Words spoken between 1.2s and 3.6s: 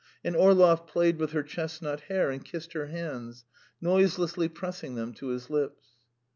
her chestnut hair and kissed her hands,